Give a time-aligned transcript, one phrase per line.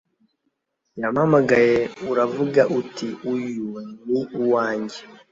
[1.01, 1.77] Yampamagaye
[2.11, 3.67] uravuga uti Uyo
[4.09, 4.99] ni uwanjye